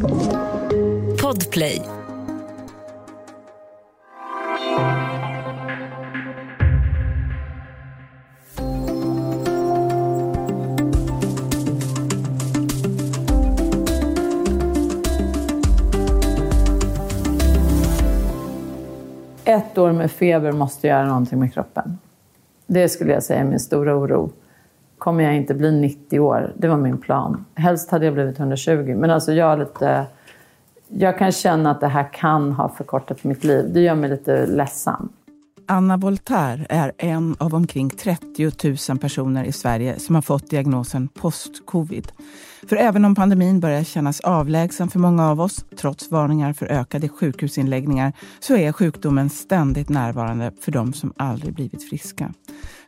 [0.00, 1.82] Podplay.
[19.44, 21.98] Ett år med feber måste göra någonting med kroppen.
[22.66, 24.30] Det skulle jag säga är min stora oro.
[24.98, 26.52] Kommer jag inte bli 90 år?
[26.56, 27.44] Det var min plan.
[27.54, 28.94] Helst hade jag blivit 120.
[28.96, 30.06] Men alltså jag, lite,
[30.88, 33.70] jag kan känna att det här kan ha förkortat mitt liv.
[33.72, 35.08] Det gör mig lite ledsen.
[35.70, 38.52] Anna Voltaire är en av omkring 30
[38.90, 42.12] 000 personer i Sverige som har fått diagnosen post-covid.
[42.68, 47.08] För även om pandemin börjar kännas avlägsen för många av oss, trots varningar för ökade
[47.08, 52.34] sjukhusinläggningar, så är sjukdomen ständigt närvarande för de som aldrig blivit friska.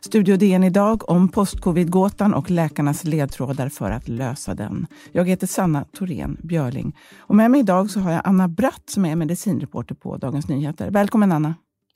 [0.01, 4.87] Studio DN idag om post-covid-gåtan och läkarnas ledtrådar för att lösa den.
[5.11, 9.05] Jag heter Sanna Thorén Björling och med mig idag så har jag Anna Bratt som
[9.05, 10.91] är medicinreporter på Dagens Nyheter.
[10.91, 11.55] Välkommen Anna!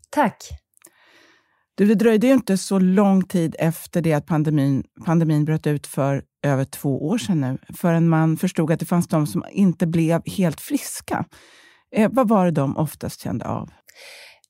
[0.09, 0.64] Tack!
[1.77, 5.87] Du, det dröjde ju inte så lång tid efter det att pandemin, pandemin bröt ut
[5.87, 9.87] för över två år sedan nu, förrän man förstod att det fanns de som inte
[9.87, 11.25] blev helt friska.
[11.95, 13.69] Eh, vad var det de oftast kände av?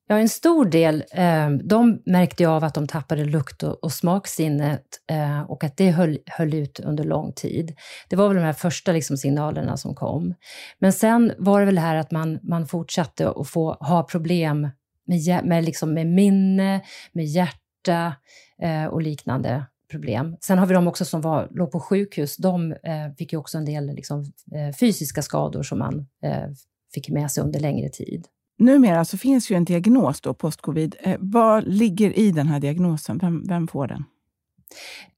[0.08, 4.84] Ja, en stor del, eh, de märkte av att de tappade lukt och, och smaksinnet
[5.12, 7.76] eh, och att det höll, höll, ut under lång tid.
[8.10, 10.34] Det var väl de här första liksom, signalerna som kom.
[10.80, 14.70] Men sen var det väl det här att man, man fortsatte att få ha problem
[15.06, 18.16] med, med, liksom med minne, med hjärta
[18.62, 20.38] eh, och liknande problem.
[20.42, 22.38] Sen har vi de också som var, låg på sjukhus.
[22.38, 24.20] De eh, fick ju också en del liksom,
[24.52, 26.50] eh, fysiska skador som man eh,
[26.94, 28.28] fick med sig under längre tid.
[28.58, 30.96] Numera så finns ju en diagnos då, postcovid.
[31.00, 33.18] Eh, vad ligger i den här diagnosen?
[33.18, 34.04] Vem, vem får den?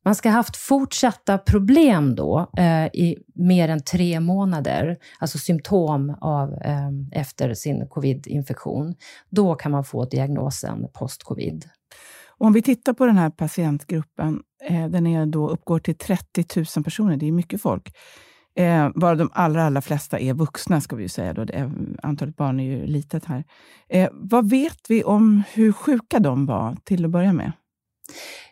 [0.06, 6.16] Man ska ha haft fortsatta problem då eh, i mer än tre månader, alltså symptom
[6.22, 8.96] av, eh, efter sin covid-infektion.
[9.30, 11.66] Då kan man få diagnosen post-covid.
[12.40, 16.46] Om vi tittar på den här patientgruppen, eh, den är då, uppgår till 30
[16.76, 17.94] 000 personer, det är mycket folk.
[18.58, 21.34] Eh, varav de allra, allra flesta är vuxna, ska vi ju säga.
[21.34, 21.42] Då.
[21.42, 21.72] Är,
[22.04, 23.44] antalet barn är ju litet här.
[23.90, 27.52] Eh, vad vet vi om hur sjuka de var till att börja med?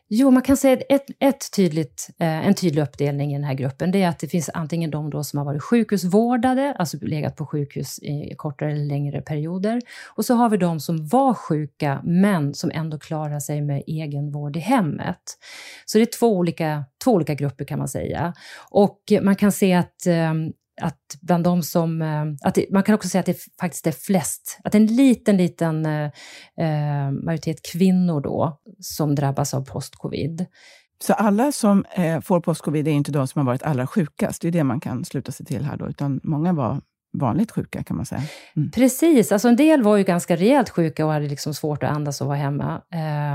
[0.08, 3.92] Jo, man kan säga ett, ett tydligt, eh, en tydlig uppdelning i den här gruppen,
[3.92, 7.46] det är att det finns antingen de då som har varit sjukhusvårdade, alltså legat på
[7.46, 9.82] sjukhus i kortare eller längre perioder,
[10.16, 14.58] och så har vi de som var sjuka, men som ändå klarar sig med egenvård
[14.58, 15.22] i hemmet.
[15.86, 18.34] Så det är två olika, två olika grupper kan man säga.
[18.70, 20.34] Och man kan se att eh,
[20.82, 22.02] att bland de som...
[22.02, 25.38] Eh, att det, man kan också säga att det faktiskt är flest, att en liten,
[25.38, 26.12] liten eh,
[26.58, 30.46] eh, majoritet kvinnor då som drabbas av postcovid.
[31.00, 34.42] Så alla som eh, får postcovid är inte de som har varit allra sjukast?
[34.42, 36.82] Det är det man kan sluta sig till här då, utan många var
[37.14, 38.22] vanligt sjuka kan man säga.
[38.56, 38.72] Mm.
[38.72, 42.22] Precis, alltså en del var ju ganska rejält sjuka och hade liksom svårt att andas
[42.22, 42.82] och vara hemma.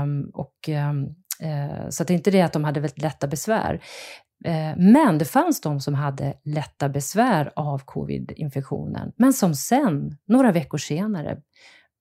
[0.03, 1.03] Um, och, um,
[1.47, 3.81] uh, så det är inte det att de hade väldigt lätta besvär.
[4.45, 10.51] Eh, men det fanns de som hade lätta besvär av covid-infektionen, men som sen, några
[10.51, 11.31] veckor senare,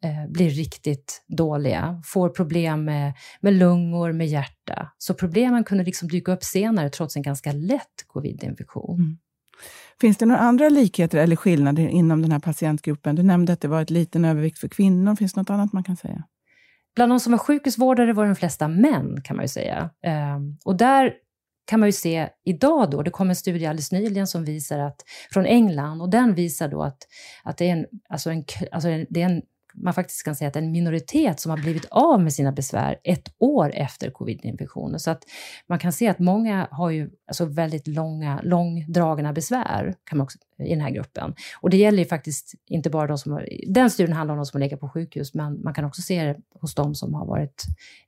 [0.05, 4.93] eh, blir riktigt dåliga, får problem med, med lungor, med hjärta.
[4.99, 8.95] Så problemen kunde liksom dyka upp senare trots en ganska lätt covid-infektion.
[8.95, 9.19] Mm.
[10.01, 13.17] Finns det några andra likheter eller skillnader inom den här patientgruppen?
[13.17, 15.17] Du nämnde att det var ett liten övervikt för kvinnor.
[15.17, 16.22] Finns det något annat man kan säga?
[16.95, 19.91] Bland de som var sjukhusvårdare var de flesta män, kan man ju säga.
[20.37, 21.15] Um, och där
[21.71, 25.05] kan man ju se idag då, det kom en studie alldeles nyligen som visar att,
[25.33, 26.99] från England, och den visar då att,
[27.45, 29.43] att det är en, alltså en, alltså en, det är en
[29.75, 33.29] man faktiskt kan säga att en minoritet som har blivit av med sina besvär ett
[33.39, 35.01] år efter covid-infektionen.
[35.01, 35.25] Så att
[35.67, 40.39] man kan se att många har ju alltså väldigt långa, långdragna besvär kan man också,
[40.59, 41.35] i den här gruppen.
[41.61, 44.47] Och det gäller ju faktiskt inte bara de som har, den studien handlar om de
[44.47, 47.27] som har legat på sjukhus, men man kan också se det hos de som har
[47.27, 47.65] varit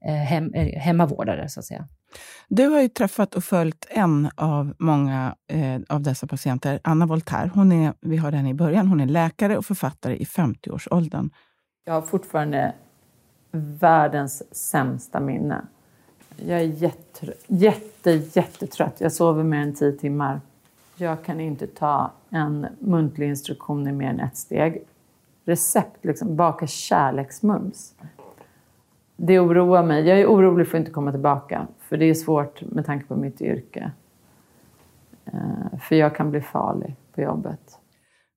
[0.07, 1.89] eh, hem, eh, hemmavårdare, så att säga.
[2.49, 7.51] Du har ju träffat och följt en av många eh, av dessa patienter, Anna Voltaire.
[7.55, 11.31] Hon är, vi hörde henne i början, hon är läkare och författare i 50-årsåldern.
[11.85, 12.75] Jag har fortfarande
[13.53, 15.67] världens sämsta minne.
[16.37, 19.01] Jag är jätte, jätte, jättetrött.
[19.01, 20.41] Jag sover mer än tio timmar.
[20.97, 24.83] Jag kan inte ta en muntlig instruktion i mer än ett steg.
[25.45, 27.95] Recept, liksom, baka kärleksmums.
[29.17, 30.09] Det oroar mig.
[30.09, 31.67] Jag är orolig för att inte komma tillbaka.
[31.79, 33.93] För det är svårt med tanke på mitt yrke.
[35.25, 37.79] Eh, för jag kan bli farlig på jobbet.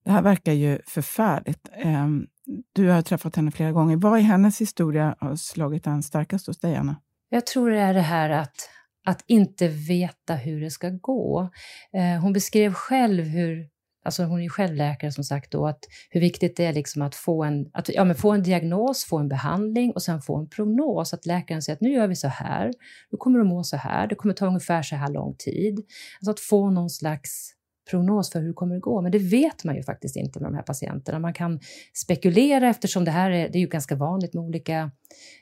[0.06, 1.70] Det här verkar ju förfärligt.
[1.74, 2.28] Ehm,
[2.74, 3.98] du har träffat henne flera gånger.
[3.98, 6.96] Vad i hennes historia har slagit den starkast hos dig, Anna?
[7.30, 8.70] Jag tror det är det här att,
[9.06, 11.50] att inte veta hur det ska gå.
[11.94, 13.70] Eh, hon beskrev själv hur
[14.06, 15.80] alltså hon är ju själv läkare som sagt då, att
[16.10, 19.18] hur viktigt det är liksom att, få en, att ja, men få en diagnos, få
[19.18, 21.14] en behandling och sen få en prognos.
[21.14, 22.74] Att läkaren säger att nu gör vi så här,
[23.12, 25.80] du kommer att må så här, det kommer ta ungefär så här lång tid.
[26.20, 27.52] Alltså att få någon slags
[27.90, 29.02] prognos för hur det kommer att gå.
[29.02, 31.20] Men det vet man ju faktiskt inte med de här patienterna.
[31.20, 31.60] Man kan
[31.94, 34.92] spekulera eftersom det här är, det är ju ganska vanligt med olika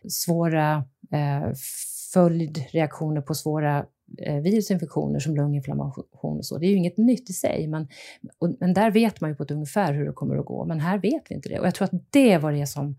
[0.09, 1.51] svåra eh,
[2.13, 3.85] följdreaktioner på svåra
[4.43, 6.57] virusinfektioner som lunginflammation och så.
[6.57, 7.87] Det är ju inget nytt i sig, men,
[8.39, 10.65] och, men där vet man ju på ett ungefär hur det kommer att gå.
[10.65, 11.59] Men här vet vi inte det.
[11.59, 12.97] Och jag tror att det var det som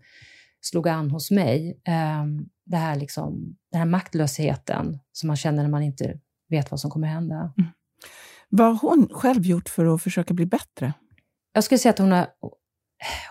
[0.61, 1.81] slog an hos mig.
[1.87, 2.25] Eh,
[2.65, 6.19] det här liksom, den här maktlösheten som man känner när man inte
[6.49, 7.35] vet vad som kommer hända.
[7.35, 7.69] Mm.
[8.49, 10.93] Vad har hon själv gjort för att försöka bli bättre?
[11.53, 12.27] Jag skulle säga att hon har,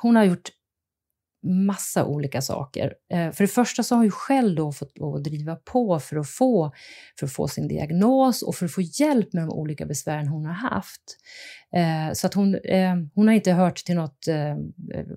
[0.03, 0.49] hon har gjort
[1.45, 2.95] massa olika saker.
[3.13, 6.01] Eh, för det första så har hon ju själv då fått lov att driva på
[6.01, 6.73] för att, få,
[7.19, 10.47] för att få sin diagnos och för att få hjälp med de olika besvären hon
[10.47, 11.03] har haft.
[11.77, 14.57] Eh, så att hon, eh, hon har inte hört till något, eh,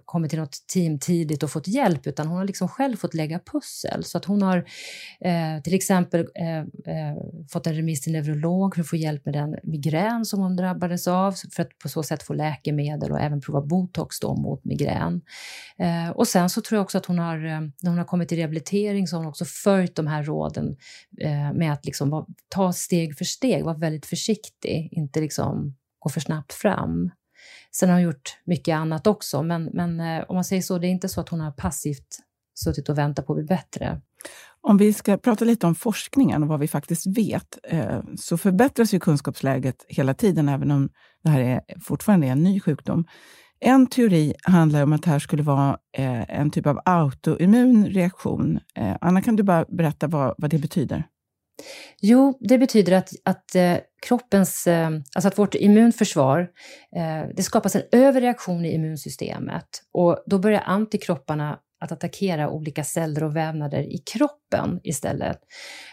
[0.06, 3.40] kommit till något team tidigt och fått hjälp, utan hon har liksom själv fått lägga
[3.40, 4.04] pussel.
[4.04, 4.58] Så att hon har
[5.22, 7.16] eh, till exempel eh,
[7.52, 11.08] fått en remiss till neurolog för att få hjälp med den migrän som hon drabbades
[11.08, 15.22] av, för att på så sätt få läkemedel och även prova botox då mot migrän.
[16.16, 19.08] Och sen så tror jag också att hon har, när hon har kommit till rehabilitering
[19.08, 20.78] så har hon också följt de här råden
[21.54, 26.54] med att liksom ta steg för steg, vara väldigt försiktig, inte liksom går för snabbt
[26.54, 27.12] fram.
[27.72, 30.88] Sen har hon gjort mycket annat också, men, men eh, om man säger så, det
[30.88, 32.20] är inte så att hon har passivt
[32.56, 34.02] suttit och väntat på att bli bättre.
[34.62, 38.94] Om vi ska prata lite om forskningen och vad vi faktiskt vet, eh, så förbättras
[38.94, 40.90] ju kunskapsläget hela tiden, även om
[41.24, 43.06] det här är fortfarande är en ny sjukdom.
[43.60, 48.60] En teori handlar om att det här skulle vara eh, en typ av autoimmun reaktion.
[49.02, 51.04] Anna, kan du bara berätta vad, vad det betyder?
[52.02, 56.40] Jo, det betyder att, att eh, kroppens, eh, alltså att vårt immunförsvar,
[56.96, 63.24] eh, det skapas en överreaktion i immunsystemet och då börjar antikropparna att attackera olika celler
[63.24, 65.40] och vävnader i kroppen istället.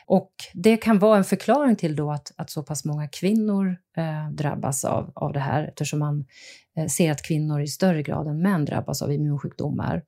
[0.06, 4.30] Och det kan vara en förklaring till då att, att så pass många kvinnor eh,
[4.30, 6.24] drabbas av, av det här eftersom man
[6.76, 10.02] eh, ser att kvinnor i större grad än män drabbas av immunsjukdomar.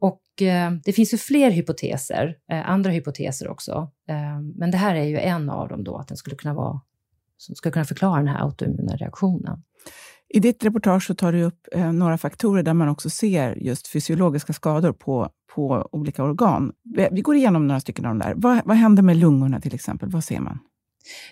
[0.00, 3.90] Och eh, det finns ju fler hypoteser, eh, andra hypoteser också.
[4.08, 6.80] Eh, men det här är ju en av dem då, att den skulle kunna vara,
[7.36, 9.62] som skulle kunna förklara den här autoimmuna reaktionen.
[10.28, 13.88] I ditt reportage så tar du upp eh, några faktorer där man också ser just
[13.88, 16.72] fysiologiska skador på, på olika organ.
[17.10, 18.34] Vi går igenom några stycken av dem där.
[18.36, 20.08] Vad, vad händer med lungorna till exempel?
[20.08, 20.58] Vad ser man?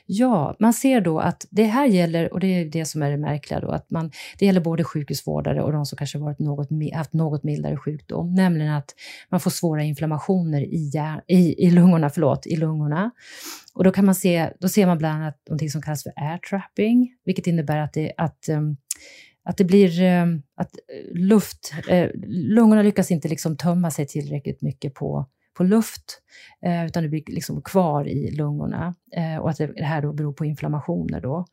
[0.07, 3.17] Ja, man ser då att det här gäller, och det är det som är det
[3.17, 7.13] märkliga då, att man, det gäller både sjukhusvårdare och de som kanske varit något, haft
[7.13, 8.95] något mildare sjukdom, nämligen att
[9.29, 10.93] man får svåra inflammationer i,
[11.27, 13.11] i, i, lungorna, förlåt, i lungorna.
[13.75, 16.39] Och då kan man se, då ser man bland annat något som kallas för air
[16.39, 18.61] trapping, vilket innebär att det, att, eh,
[19.45, 20.27] att det blir eh,
[20.57, 21.73] att eh, luft,
[22.27, 25.27] lungorna lyckas inte liksom tömma sig tillräckligt mycket på
[25.59, 26.21] på luft,
[26.63, 28.95] eh, utan det blir liksom kvar i lungorna.
[29.17, 31.21] Eh, och att det här då beror på inflammationer.
[31.21, 31.45] Då.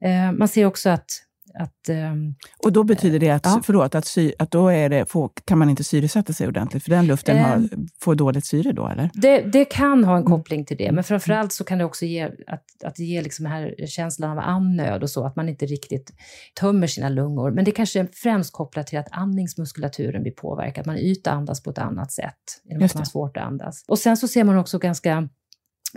[0.00, 1.10] Eh, man ser också att
[1.54, 2.34] att, um,
[2.64, 3.60] och då betyder det att, ja.
[3.64, 6.90] förlåt, att, sy, att då är det, får, kan man inte syresätta sig ordentligt, för
[6.90, 7.88] den luften har, ehm.
[8.00, 9.10] får dåligt syre då, eller?
[9.14, 12.24] Det, det kan ha en koppling till det, men framförallt så kan det också ge,
[12.46, 16.12] att, att ge liksom den här känslan av andnöd och så, att man inte riktigt
[16.60, 17.50] tömmer sina lungor.
[17.50, 21.78] Men det kanske är främst kopplat till att andningsmuskulaturen blir påverkad, man ytandas på ett
[21.78, 23.84] annat sätt, genom att man har svårt att andas.
[23.88, 25.28] Och sen så ser man också ganska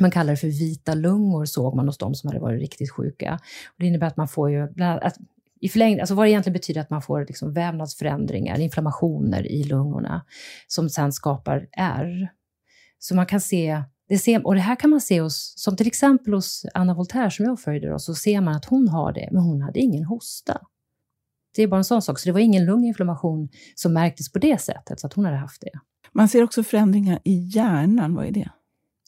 [0.01, 3.39] man kallar det för vita lungor, såg man hos de som hade varit riktigt sjuka.
[3.67, 5.17] Och det innebär att man får ju, att
[5.59, 10.25] i förlängning, alltså vad det egentligen betyder att man får liksom vävnadsförändringar, inflammationer i lungorna
[10.67, 12.31] som sen skapar ärr.
[12.99, 15.87] Så man kan se, det ser, och det här kan man se hos, som till
[15.87, 19.29] exempel hos Anna Voltaire som jag följde, då, så ser man att hon har det,
[19.31, 20.61] men hon hade ingen hosta.
[21.55, 24.61] Det är bara en sån sak, så det var ingen lunginflammation som märktes på det
[24.61, 25.79] sättet, så att hon hade haft det.
[26.11, 28.49] Man ser också förändringar i hjärnan, vad är det?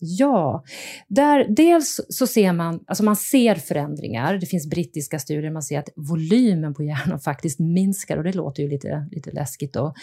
[0.04, 0.64] Ja,
[1.08, 4.38] där, dels så ser man, alltså man ser förändringar.
[4.38, 8.64] Det finns brittiska studier, man ser att volymen på hjärnan faktiskt minskar och det låter
[8.64, 9.94] ju lite, lite läskigt då.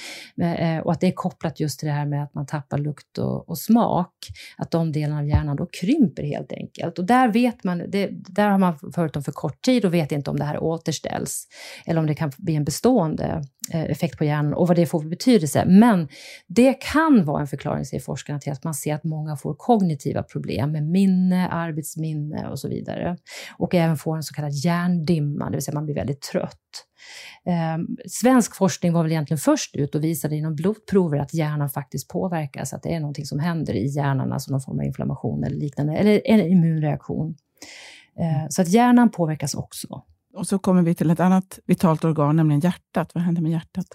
[0.43, 3.19] Eh, och att det är kopplat just till det här med att man tappar lukt
[3.19, 4.13] och, och smak.
[4.57, 6.99] Att de delarna av hjärnan då krymper helt enkelt.
[6.99, 10.13] Och där vet man, det, där har man följt dem för kort tid och vet
[10.13, 11.47] inte om det här återställs
[11.87, 15.01] eller om det kan bli en bestående Eh, effekt på hjärnan och vad det får
[15.01, 15.65] för betydelse.
[15.67, 16.09] Men
[16.47, 20.23] det kan vara en förklaring, säger forskarna, till att man ser att många får kognitiva
[20.23, 23.17] problem med minne, arbetsminne och så vidare.
[23.59, 26.85] Och även får en så kallad hjärndimma, det vill säga man blir väldigt trött.
[27.47, 32.09] Eh, svensk forskning var väl egentligen först ut och visade inom blodprover att hjärnan faktiskt
[32.09, 35.57] påverkas, att det är någonting som händer i hjärnan, alltså någon form av inflammation eller
[35.57, 37.35] liknande, eller en immunreaktion.
[38.19, 40.03] Eh, så att hjärnan påverkas också.
[40.35, 43.15] Och så kommer vi till ett annat vitalt organ, nämligen hjärtat.
[43.15, 43.87] Vad händer med hjärtat?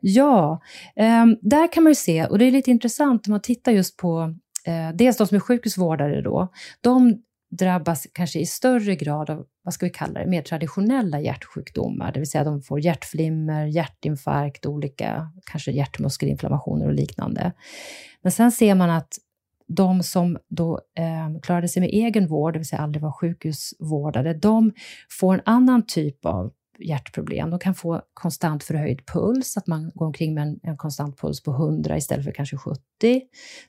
[0.00, 0.60] Ja,
[0.96, 3.96] eh, där kan man ju se, och det är lite intressant om man tittar just
[3.96, 4.34] på
[4.66, 6.48] eh, dels de som är sjukhusvårdare då,
[6.80, 7.22] de
[7.58, 12.18] drabbas kanske i större grad av, vad ska vi kalla det, mer traditionella hjärtsjukdomar, det
[12.20, 17.52] vill säga de får hjärtflimmer, hjärtinfarkt, olika kanske hjärtmuskelinflammationer och liknande.
[18.22, 19.18] Men sen ser man att
[19.74, 24.34] de som då eh, klarade sig med egen vård, det vill säga aldrig var sjukhusvårdade,
[24.34, 24.72] de
[25.20, 27.50] får en annan typ av hjärtproblem.
[27.50, 31.42] De kan få konstant förhöjd puls, att man går omkring med en, en konstant puls
[31.42, 32.80] på 100 istället för kanske 70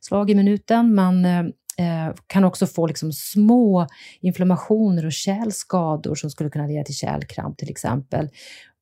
[0.01, 0.95] slag i minuten.
[0.95, 1.39] Man eh,
[1.77, 3.87] eh, kan också få liksom små
[4.21, 8.29] inflammationer och kärlskador som skulle kunna leda till kärlkramp till exempel.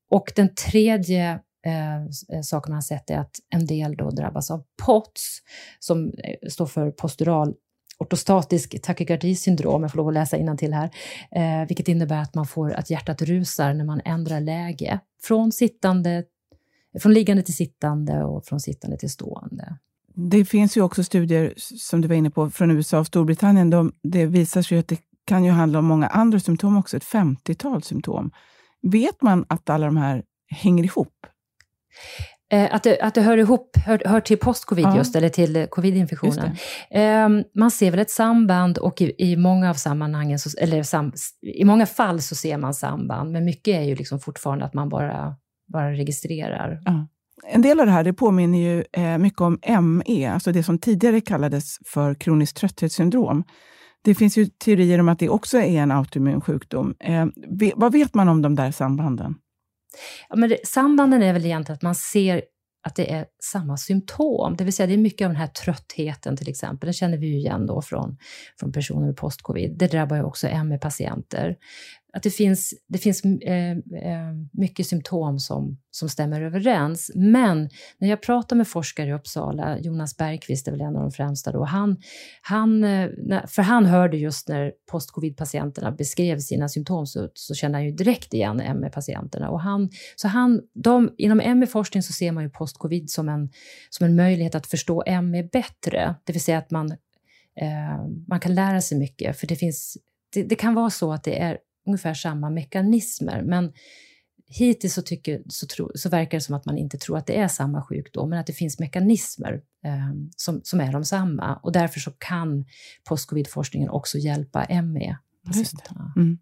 [0.09, 1.95] Och den tredje eh,
[2.37, 5.39] eh saker man har sett är att en del då drabbas av POTS,
[5.79, 7.53] som eh, står för postural
[7.99, 10.89] ortostatisk takykardisyndrom, om jag får lov att läsa till här,
[11.31, 16.23] eh, vilket innebär att man får att hjärtat rusar när man ändrar läge från sittande
[16.99, 19.77] från liggande till sittande och från sittande till stående.
[20.13, 23.69] Det finns ju också studier, som du var inne på, från USA och Storbritannien.
[23.69, 27.03] De, det visar sig att det kan ju handla om många andra symptom också, ett
[27.03, 28.31] 50-tal symptom.
[28.81, 31.27] Vet man att alla de här hänger ihop?
[32.51, 34.97] Eh, att, det, att det hör ihop, hör, hör till post-covid ja.
[34.97, 36.55] just, eller till covid-infektionen.
[36.91, 41.13] Eh, man ser väl ett samband och i, i många av sammanhangen, så, eller sam,
[41.41, 44.89] i många fall så ser man samband, men mycket är ju liksom fortfarande att man
[44.89, 45.35] bara,
[45.73, 46.81] bara registrerar.
[46.85, 47.07] Ja.
[47.47, 50.79] En del av det här det påminner ju eh, mycket om ME, alltså det som
[50.79, 53.43] tidigare kallades för kroniskt trötthetssyndrom.
[54.03, 56.95] Det finns ju teorier om att det också är en autoimmun sjukdom.
[56.99, 57.25] Eh,
[57.75, 59.35] vad vet man om de där sambanden?
[60.29, 62.41] Ja, men det, sambanden är väl egentligen att man ser
[62.83, 64.55] att det är samma symptom.
[64.57, 66.87] Det vill säga, det är mycket av den här tröttheten till exempel.
[66.87, 68.17] Den känner vi ju igen då från,
[68.59, 71.55] från personer med postcovid, Det drabbar ju också ME-patienter
[72.13, 77.11] att det finns, det finns eh, eh, mycket symptom som, som stämmer överens.
[77.15, 81.11] Men när jag pratar med forskare i Uppsala, Jonas Bergqvist är väl en av de
[81.11, 81.97] främsta då, han,
[82.41, 83.09] han, eh,
[83.47, 88.33] för han hörde just när post-covid-patienterna beskrev sina symptom så, så kände han ju direkt
[88.33, 89.49] igen ME-patienterna.
[89.49, 93.49] Och han, så han, de, inom ME-forskning så ser man ju post-covid som en,
[93.89, 96.91] som en möjlighet att förstå ME bättre, det vill säga att man,
[97.61, 99.97] eh, man kan lära sig mycket, för det finns
[100.33, 101.57] det, det kan vara så att det är
[101.87, 103.41] ungefär samma mekanismer.
[103.41, 103.73] Men
[104.47, 107.37] hittills så, tycker, så, tro, så verkar det som att man inte tror att det
[107.37, 109.53] är samma sjukdom, men att det finns mekanismer
[109.85, 111.55] eh, som, som är de samma.
[111.55, 112.65] Och därför så kan
[113.09, 116.13] postcovid-forskningen också hjälpa ME-patienterna.
[116.15, 116.37] Mm.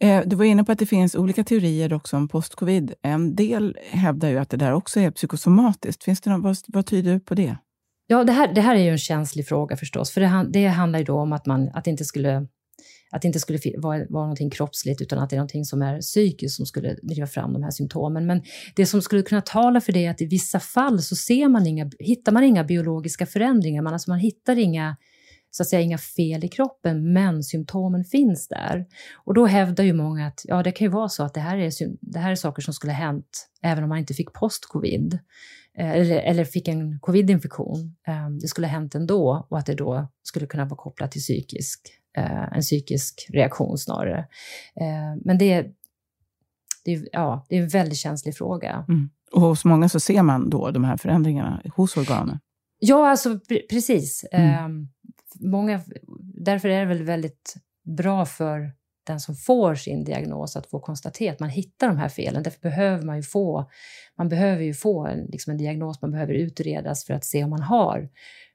[0.00, 2.94] Eh, du var inne på att det finns olika teorier också om postcovid.
[3.02, 6.04] En del hävdar ju att det där också är psykosomatiskt.
[6.04, 7.56] Finns det något, vad, vad tyder du på det?
[8.06, 10.98] Ja, det här, det här är ju en känslig fråga förstås, för det, det handlar
[10.98, 12.46] ju då om att, man, att det inte skulle
[13.10, 16.00] att det inte skulle vara, vara någonting kroppsligt utan att det är någonting som är
[16.00, 18.26] psykiskt som skulle driva fram de här symptomen.
[18.26, 18.42] Men
[18.76, 21.66] det som skulle kunna tala för det är att i vissa fall så ser man
[21.66, 23.82] inga, hittar man inga biologiska förändringar.
[23.82, 24.96] Man, alltså man hittar inga,
[25.50, 28.86] så att säga, inga fel i kroppen, men symptomen finns där.
[29.24, 31.58] Och då hävdar ju många att ja, det kan ju vara så att det här
[31.58, 35.18] är, det här är saker som skulle ha hänt även om man inte fick post-covid
[35.84, 37.96] eller, eller fick en covid-infektion.
[38.08, 41.20] Eh, det skulle ha hänt ändå och att det då skulle kunna vara kopplat till
[41.20, 41.80] psykisk
[42.16, 44.18] eh, en psykisk reaktion snarare.
[44.80, 45.70] Eh, men det är,
[46.84, 48.84] det, ja, det är en väldigt känslig fråga.
[48.88, 49.10] Mm.
[49.32, 52.38] Och hos många så ser man då de här förändringarna hos organen?
[52.78, 54.24] Ja, alltså precis.
[54.32, 54.50] Mm.
[54.50, 54.88] Eh,
[55.40, 55.80] många,
[56.34, 57.54] därför är det väl väldigt
[57.96, 58.72] bra för
[59.08, 62.42] den som får sin diagnos att få konstatera att man hittar de här felen.
[62.42, 63.70] Därför behöver man ju få,
[64.18, 67.50] man behöver ju få en, liksom en diagnos, man behöver utredas för att se om
[67.50, 68.08] man har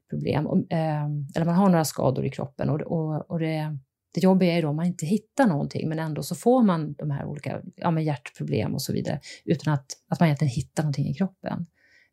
[0.10, 1.06] problem, eh,
[1.36, 2.70] eller man har några skador i kroppen.
[2.70, 3.78] Och, och, och det,
[4.14, 7.12] det jobbiga är då om man inte hittar någonting, men ändå så får man de
[7.12, 11.08] här olika ja, med hjärtproblem och så vidare, utan att, att man egentligen hittar någonting
[11.08, 11.66] i kroppen.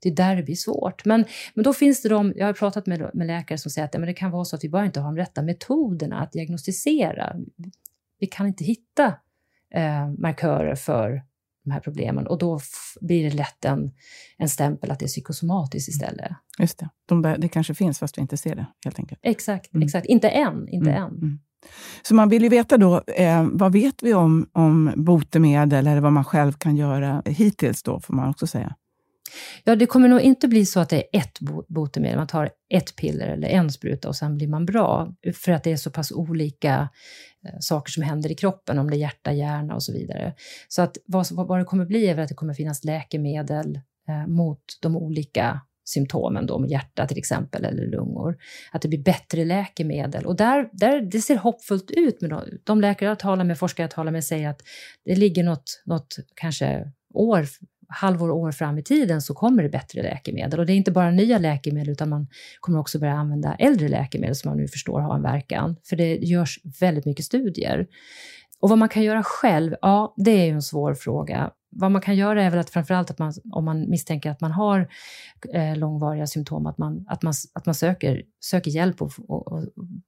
[0.03, 1.05] Det är där det blir svårt.
[1.05, 3.95] Men, men då finns det de, jag har pratat med, med läkare som säger att
[3.95, 6.33] ja, men det kan vara så att vi bara inte har de rätta metoderna att
[6.33, 7.37] diagnostisera.
[8.21, 9.07] Vi kan inte hitta
[9.75, 11.23] eh, markörer för
[11.65, 12.27] de här problemen.
[12.27, 12.61] Och då
[13.01, 13.91] blir det lätt en,
[14.37, 15.95] en stämpel att det är psykosomatiskt mm.
[15.95, 16.37] istället.
[16.59, 16.89] Just det.
[17.07, 19.21] De, det kanske finns fast vi inte ser det, helt enkelt.
[19.23, 19.87] Exakt, mm.
[19.87, 20.07] exakt.
[20.07, 20.69] Inte än.
[20.69, 21.03] Inte mm.
[21.03, 21.11] än.
[21.11, 21.39] Mm.
[22.03, 26.13] Så man vill ju veta då, eh, vad vet vi om, om botemedel eller vad
[26.13, 28.75] man själv kan göra hittills då, får man också säga?
[29.65, 32.97] Ja, det kommer nog inte bli så att det är ett botemedel, man tar ett
[32.97, 36.13] piller eller en spruta och sen blir man bra, för att det är så pass
[36.13, 36.89] olika
[37.47, 40.35] eh, saker som händer i kroppen, om det är hjärta, hjärna och så vidare.
[40.69, 44.27] Så att vad, vad det kommer bli är väl att det kommer finnas läkemedel eh,
[44.27, 45.61] mot de olika
[45.91, 48.37] symptomen då med hjärta till exempel eller lungor.
[48.73, 50.27] Att det blir bättre läkemedel.
[50.27, 52.21] Och där, där, det ser hoppfullt ut.
[52.21, 54.61] Med de, de läkare jag talar med, forskare jag talar med säger att
[55.05, 57.47] det ligger något, något kanske år
[57.91, 60.61] halvår, år fram i tiden så kommer det bättre läkemedel.
[60.61, 62.27] Och det är inte bara nya läkemedel utan man
[62.61, 65.77] kommer också börja använda äldre läkemedel som man nu förstår har en verkan.
[65.89, 67.87] För det görs väldigt mycket studier.
[68.61, 71.51] Och vad man kan göra själv, ja, det är ju en svår fråga.
[71.71, 74.53] Vad man kan göra är väl att framförallt att man, om man misstänker att man
[74.53, 74.89] har
[75.55, 79.65] eh, långvariga symptom, att man, att man, att man söker, söker hjälp och, och, och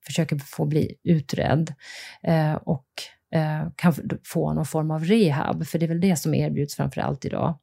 [0.06, 1.74] försöker få bli utredd.
[2.22, 2.86] Eh, och
[3.34, 7.24] eh, kan få någon form av rehab, för det är väl det som erbjuds framförallt
[7.24, 7.58] idag.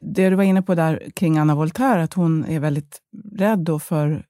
[0.00, 3.00] Det du var inne på där kring Anna Voltaire, att hon är väldigt
[3.36, 4.26] rädd då för,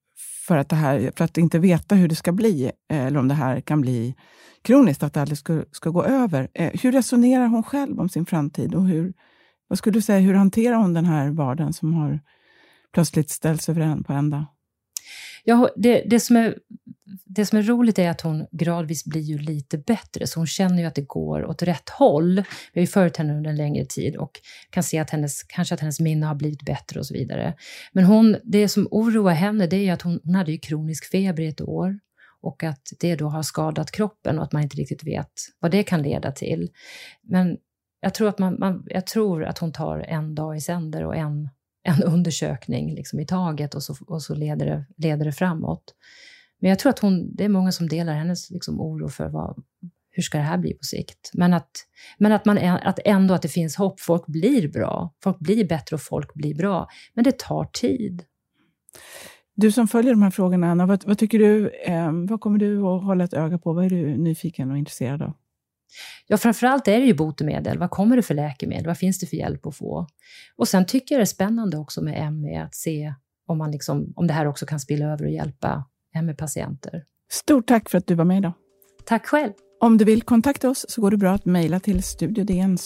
[0.46, 3.28] för, att det här, för att inte veta hur det ska bli, eh, eller om
[3.28, 4.14] det här kan bli
[4.62, 6.48] kroniskt, att det aldrig ska, ska gå över.
[6.54, 8.74] Eh, hur resonerar hon själv om sin framtid?
[8.74, 9.12] Och hur,
[9.68, 12.20] vad skulle du säga, hur hanterar hon den här vardagen som har
[12.94, 14.46] plötsligt ställts över en på ända?
[15.44, 16.58] Ja, det, det, som är,
[17.36, 20.78] det som är roligt är att hon gradvis blir ju lite bättre, så hon känner
[20.78, 22.34] ju att det går åt rätt håll.
[22.72, 24.40] Vi har ju följt henne under en längre tid och
[24.70, 27.54] kan se att hennes, kanske att hennes minne har blivit bättre och så vidare.
[27.92, 31.10] Men hon, det som oroar henne det är ju att hon, hon hade ju kronisk
[31.10, 31.98] feber i ett år
[32.42, 35.82] och att det då har skadat kroppen och att man inte riktigt vet vad det
[35.82, 36.70] kan leda till.
[37.22, 37.56] Men
[38.00, 41.16] jag tror att, man, man jag tror att hon tar en dag i sänder och
[41.16, 41.48] en
[41.86, 45.94] en undersökning liksom i taget och så, och så leder, det, leder det framåt.
[46.60, 49.64] Men jag tror att hon, det är många som delar hennes liksom oro för vad,
[50.10, 51.30] hur ska det här bli på sikt?
[51.34, 51.70] Men att,
[52.18, 54.00] men att, man, att ändå att det finns hopp.
[54.00, 55.14] Folk blir bra.
[55.22, 56.88] Folk blir bättre och folk blir bra.
[57.14, 58.24] Men det tar tid.
[59.54, 61.68] Du som följer de här frågorna, Anna, vad, vad tycker du?
[61.68, 63.72] Eh, vad kommer du att hålla ett öga på?
[63.72, 65.32] Vad är du nyfiken och intresserad av?
[66.26, 67.78] Ja, framförallt är det ju botemedel.
[67.78, 68.86] Vad kommer det för läkemedel?
[68.86, 70.06] Vad finns det för hjälp att få?
[70.56, 73.14] Och sen tycker jag det är spännande också med ME att se
[73.46, 75.84] om, man liksom, om det här också kan spilla över och hjälpa
[76.22, 77.02] ME-patienter.
[77.30, 78.52] Stort tack för att du var med idag.
[79.04, 79.52] Tack själv.
[79.80, 82.76] Om du vill kontakta oss så går det bra att mejla till studiodn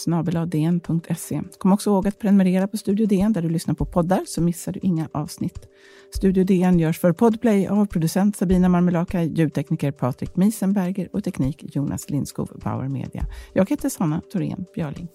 [1.57, 4.71] Kom också ihåg att prenumerera på Studio DN där du lyssnar på poddar så missar
[4.71, 5.67] du inga avsnitt.
[6.15, 12.09] Studio DN görs för Podplay av producent Sabina Marmelaka, ljudtekniker Patrik Miesenberger och teknik Jonas
[12.09, 13.25] Lindskov, Bauer Media.
[13.53, 15.07] Jag heter Sanna Thorén Björling.